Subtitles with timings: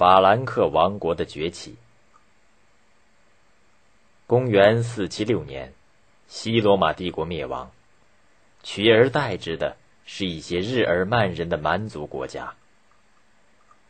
[0.00, 1.76] 法兰克王国的崛起。
[4.26, 5.74] 公元四七六年，
[6.26, 7.70] 西罗马帝国灭亡，
[8.62, 9.76] 取而代之的
[10.06, 12.54] 是一些日耳曼人的蛮族国家，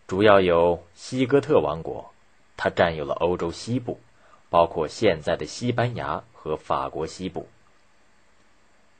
[0.08, 2.12] 主要有西哥特王国，
[2.56, 4.00] 它占有了欧洲西部，
[4.48, 7.46] 包括现在的西班牙和法国西部；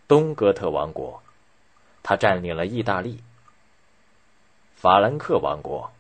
[0.07, 1.25] 东哥特王国，
[2.05, 3.17] 它占领了意大利；
[4.77, 5.91] 法兰克王国，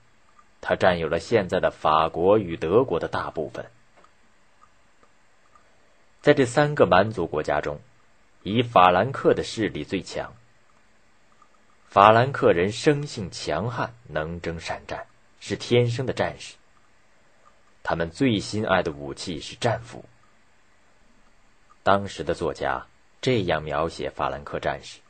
[0.60, 3.66] 它占有了现在的法国与德国的大部分。
[6.20, 7.80] 在这三个蛮族国家中，
[8.42, 10.34] 以法兰克的势力最强。
[11.88, 15.06] 法兰克人生性强悍，能征善战，
[15.40, 16.54] 是天生的战士。
[17.82, 20.04] 他们最心爱的武器是战斧。
[21.82, 22.86] 当时的作家
[23.22, 25.00] 这样描写法兰克战士：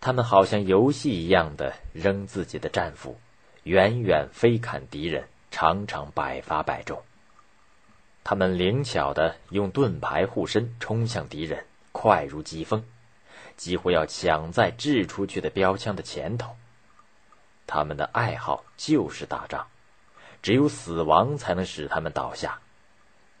[0.00, 3.18] 他们好像游戏一样的扔自己的战斧，
[3.68, 7.02] 远远飞砍敌人，常常百发百中。
[8.24, 12.82] 他们灵巧的用盾牌护身，冲向敌人，快如疾风，
[13.58, 16.56] 几乎要抢在掷出去的标枪的前头。
[17.66, 19.66] 他们的爱好就是打仗，
[20.40, 22.58] 只有死亡才能使他们倒下，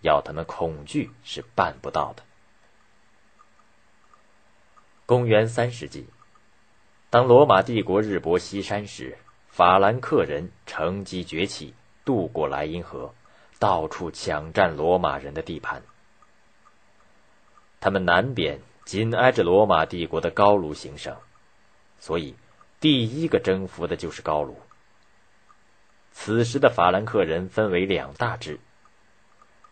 [0.02, 2.22] 要他们恐惧是办不到的。
[5.06, 6.06] 公元三世纪，
[7.08, 9.16] 当罗马帝国日薄西山时，
[9.48, 13.12] 法兰克人乘机崛起，渡过莱茵河。
[13.60, 15.82] 到处抢占罗马人的地盘。
[17.80, 21.16] 他们南边紧挨着罗马帝国的高卢行省，
[21.98, 22.36] 所以
[22.78, 24.56] 第一个征服的就是高卢。
[26.12, 28.60] 此时的法兰克人分为两大支：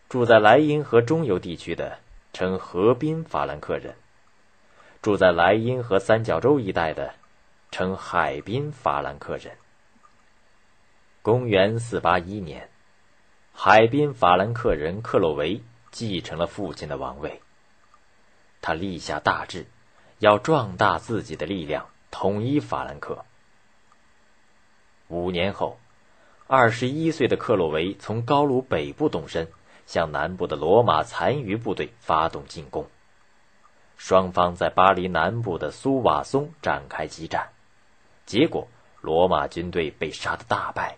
[0.09, 1.99] 住在莱茵河中游地区的
[2.33, 3.95] 称河滨法兰克人，
[5.01, 7.13] 住在莱茵河三角洲一带的
[7.71, 9.55] 称海滨法兰克人。
[11.27, 12.69] 公元四八一年。
[13.51, 15.61] 海滨法兰克人克洛维
[15.91, 17.41] 继承了父亲的王位。
[18.61, 19.65] 他立下大志，
[20.19, 23.25] 要壮大自己的力量，统一法兰克。
[25.09, 25.77] 五年后，
[26.47, 29.49] 二十一岁的克洛维从高卢北部动身，
[29.85, 32.87] 向南部的罗马残余部队发动进攻。
[33.97, 37.49] 双方在巴黎南部的苏瓦松展开激战，
[38.25, 38.65] 结果
[39.01, 40.97] 罗马军队被杀得大败，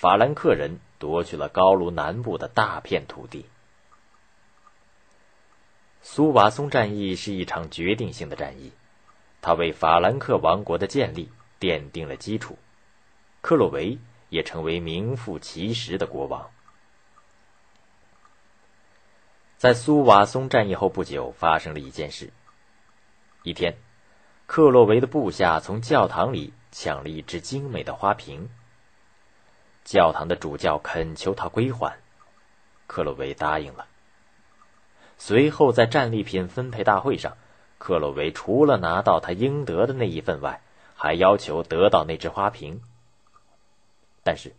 [0.00, 0.78] 法兰克人。
[1.00, 3.46] 夺去了高卢南部的大片土地。
[6.02, 8.72] 苏瓦松战役是一场决定性的战役，
[9.40, 12.58] 它为法兰克王国的建立奠定了基础。
[13.42, 13.98] 克洛维
[14.28, 16.50] 也成为名副其实的国王。
[19.56, 22.32] 在苏瓦松战役后不久，发生了一件事。
[23.44, 23.76] 一天，
[24.46, 28.50] 克洛维的部下从教堂里抢了一只精美的花瓶。
[29.88, 31.98] 教堂的主教恳求他归还，
[32.86, 33.86] 克洛维答应了。
[35.16, 37.38] 随后，在战利品分配大会上，
[37.78, 40.60] 克洛维除了拿到他应得的那一份外，
[40.94, 42.82] 还要求得到那只花瓶。
[44.22, 44.54] 但是，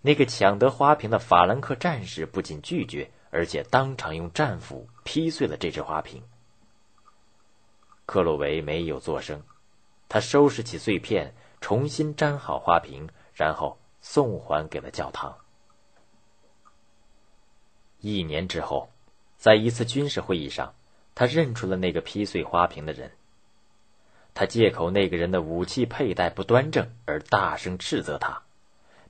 [0.00, 6.22] 那个抢得花瓶的法兰克战士不仅拒绝，而且当场用战斧劈碎了这只花瓶。
[8.06, 9.42] 克洛维没有作声，
[10.08, 13.76] 他收拾起碎片，重新粘好花瓶，然后。
[14.00, 15.36] 送还给了教堂。
[18.00, 18.90] 一年之后，
[19.36, 20.74] 在一次军事会议上，
[21.14, 23.10] 他认出了那个劈碎花瓶的人。
[24.34, 28.42] 他借口那个人的武器佩戴不端正而大声斥责他，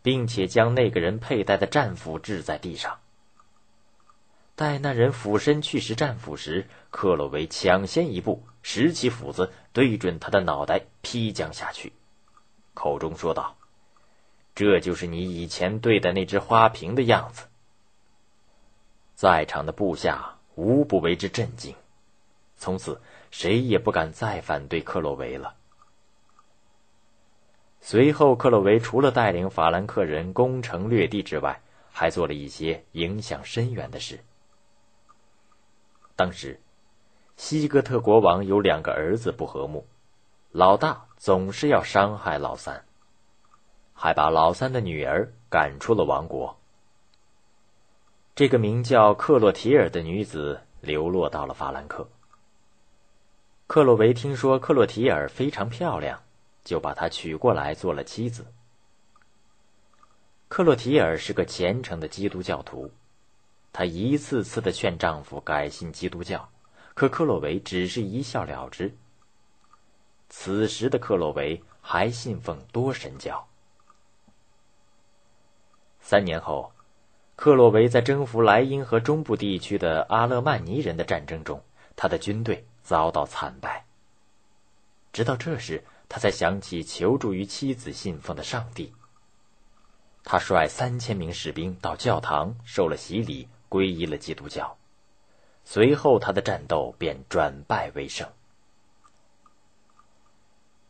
[0.01, 2.99] 并且将那个人佩戴的战斧掷在地上。
[4.55, 11.93] 待那人俯身去拾战斧时，克洛维抢先一步，拾起斧子，对准他的脑袋劈将下去，
[12.73, 13.55] 口中说道。
[14.59, 17.47] 这就是你以前对待那只花瓶的样子。
[19.15, 21.77] 在场的部下无不为之震惊，
[22.57, 25.55] 从此谁也不敢再反对克洛维了。
[27.81, 31.63] 随后，克洛维除了带领法兰克人攻城略地之外，
[31.93, 34.19] 还做了一些影响深远的事。
[36.17, 36.61] 当时，
[37.37, 39.87] 西哥特国王有两个儿子不和睦，
[40.51, 42.85] 老大总是要伤害老三。
[44.01, 46.57] 还把老三的女儿赶出了王国。
[48.37, 52.09] 这个名叫克洛提尔的女子流落到了法兰克。
[53.67, 56.23] 克洛维听说克洛提尔非常漂亮，
[56.63, 58.47] 就把她娶过来做了妻子。
[60.47, 62.89] 克洛提尔是个虔诚的基督教徒，
[63.73, 66.49] 她一次次的劝丈夫改信基督教，
[66.95, 68.97] 可克洛维只是一笑了之。
[70.29, 73.48] 此时的克洛维还信奉多神教。
[76.11, 76.73] 三年后，
[77.37, 81.63] 克洛维在征服莱茵河中部地区的阿勒曼尼人的战争中，
[81.97, 83.85] 他的军队遭到惨败。
[85.13, 88.95] 直到这时，他才想起求助于妻子信奉的上帝。
[90.25, 94.79] 他率三千名士兵到教堂受了洗礼，皈依了基督教。
[95.67, 98.27] 随后，他的战斗便转败为胜。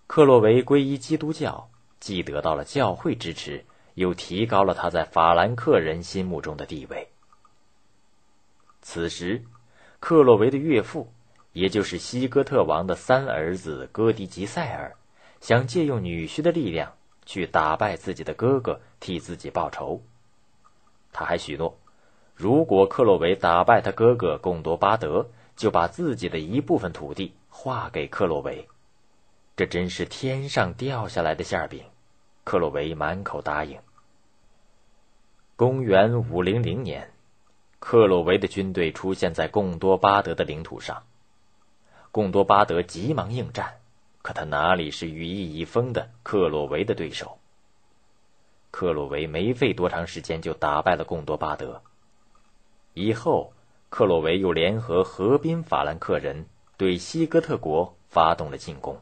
[0.07, 1.69] 克洛维皈依基督教，
[1.99, 3.65] 既得到了教会支持，
[3.99, 7.09] 又提高了他在法兰克人心目中的地位。
[8.81, 9.43] 此时，
[9.99, 11.13] 克洛维的岳父，
[11.53, 14.95] 也就是西哥特王的三儿子哥迪吉塞尔，
[15.41, 16.95] 想借用女婿的力量
[17.27, 20.01] 去打败自己的哥哥，替自己报仇。
[21.13, 21.77] 他还许诺，
[22.37, 28.69] 如果克洛维打败他哥哥贡多巴德，就把自己的一部分土地划给克洛维。
[29.57, 31.83] 这真是天上掉下来的馅饼，
[32.45, 33.77] 克洛维满口答应。
[35.59, 37.11] 公元五零零年，
[37.81, 41.03] 克洛维的军队出现在贡多巴德的领土上，
[42.13, 43.81] 贡多巴德急忙应战，
[44.23, 47.39] 可他哪里是羽翼已丰的克洛维的对手？
[48.71, 51.83] 克洛维没费多长时间就打败了贡多巴德。
[52.95, 53.53] 以后，
[53.91, 56.47] 克洛维又联合河滨法兰克人
[56.77, 58.97] 对西哥特国发动了进攻。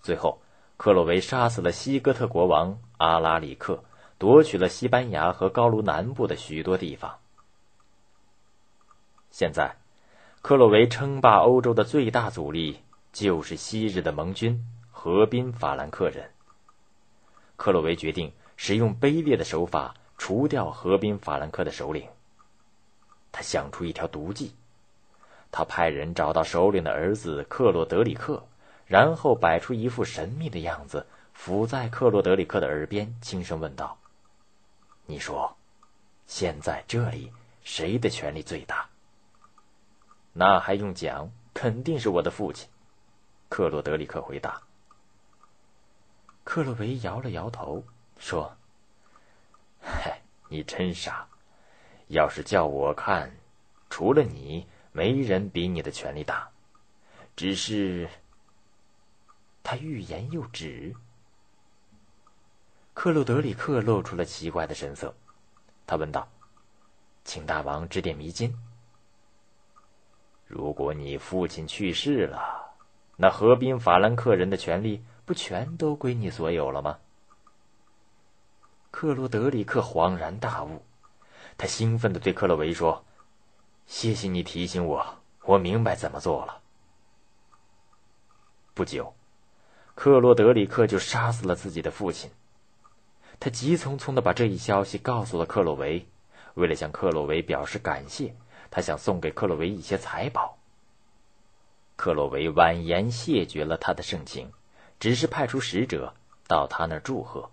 [0.00, 0.38] 最后，
[0.76, 3.82] 克洛维杀死了西哥特国王阿拉里克，
[4.18, 7.18] 夺取了西班牙和高卢南部的许多地方。
[9.30, 9.76] 现在，
[10.42, 12.80] 克洛维称霸欧洲的最大阻力
[13.12, 16.30] 就是昔日的盟军河滨法兰克人。
[17.56, 22.08] 克洛维决定使用卑劣的手法除掉河滨法兰克的首领。
[23.32, 24.54] 他想出一条毒计，
[25.50, 28.42] 他派人找到首领的儿子克洛德里克。
[28.86, 33.98] 然后摆出一副神秘的样子，伏在克洛德里克的耳边，轻声问道
[35.06, 35.56] ：“你说，
[36.26, 37.32] 现在这里
[37.62, 38.88] 谁的权力最大
[40.34, 41.30] ？”“那还用讲？
[41.54, 42.68] 肯定是我的父亲。”
[43.48, 44.60] 克洛德里克回答。
[46.44, 47.82] 克洛维摇了摇头，
[48.18, 48.54] 说
[49.80, 51.26] ：“嗨，你真傻！
[52.08, 53.34] 要是叫我看，
[53.88, 56.50] 除了你，没人比你的权力大。
[57.34, 58.08] 只是……”
[59.62, 60.94] 他欲言又止。
[62.96, 65.14] 克洛德里克露出了奇怪的神色，
[65.86, 66.26] 他问道
[67.24, 68.56] ：“请大王指点迷津。
[70.46, 72.74] 如果你父亲去世了，
[73.16, 76.98] 那河滨法兰克人的权利不全都归你所有了吗？”
[78.90, 80.82] 克洛德里克恍然大悟，
[81.58, 83.04] 他兴奋地对克洛维说
[83.86, 86.62] ：“谢谢你提醒我，我明白怎么做了。”
[88.72, 89.12] 不久。
[89.94, 92.30] 克洛德里克就杀死了自己的父亲。
[93.38, 96.06] 他急匆匆的把这一消息告诉了克洛维。
[96.54, 98.34] 为了向克洛维表示感谢，
[98.70, 100.56] 他想送给克洛维一些财宝。
[101.96, 104.50] 克洛维婉言谢绝了他的盛情，
[104.98, 106.14] 只是派出使者
[106.46, 107.50] 到他那儿祝贺。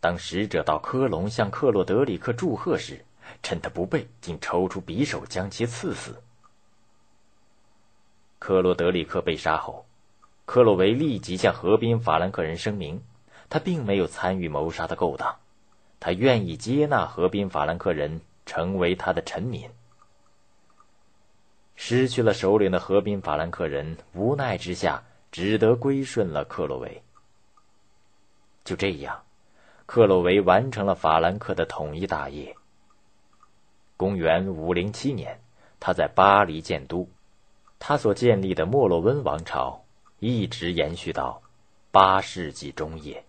[0.00, 3.04] 当使者到科隆向克洛德里克祝贺时，
[3.42, 6.22] 趁他不备，竟抽出匕首将其刺死。
[8.38, 9.84] 克洛德里克被杀后。
[10.46, 13.00] 克洛维立即向河滨法兰克人声明，
[13.50, 15.36] 他并没有参与谋杀的勾当，
[15.98, 19.68] 他愿意接纳河滨法兰克人成为他的臣民。
[21.76, 25.02] 失去了首领的河滨法兰克人无奈之下，
[25.32, 27.02] 只得归顺了克洛维。
[28.64, 29.22] 就这样，
[29.86, 32.56] 克洛维完成了法兰克的统一大业。
[33.96, 35.40] 公元五零七年，
[35.80, 37.08] 他在巴黎建都，
[37.78, 39.84] 他所建立的莫洛温王朝。
[40.22, 41.40] 一直延续到
[41.90, 43.24] 八世纪中叶。